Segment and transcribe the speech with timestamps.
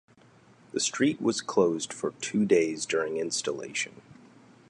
[0.71, 4.01] The street was closed for two days during installation.